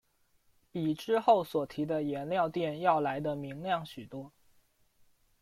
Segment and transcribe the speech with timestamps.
[0.71, 4.31] 比之后所提的颜料靛要来得明亮许多。